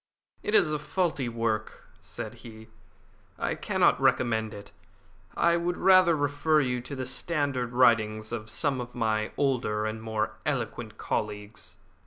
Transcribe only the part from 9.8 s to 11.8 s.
and more eloquent colleagues."